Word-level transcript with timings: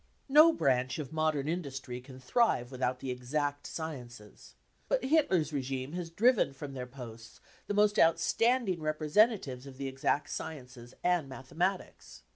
No 0.29 0.51
branch 0.51 0.97
of 0.97 1.13
modern 1.13 1.47
industry 1.47 2.01
can 2.01 2.19
thrive 2.19 2.71
without 2.71 3.01
the 3.01 3.11
exact 3.11 3.67
sciences. 3.67 4.55
But 4.89 5.03
Hitler's 5.05 5.53
regime 5.53 5.91
has 5.91 6.09
driven 6.09 6.53
from 6.53 6.73
their 6.73 6.87
posts 6.87 7.39
the 7.67 7.75
most 7.75 7.99
outstanding 7.99 8.81
representatives 8.81 9.67
of 9.67 9.77
the 9.77 9.87
exact 9.87 10.31
sciences 10.31 10.95
and 11.03 11.29
mathematics. 11.29 12.23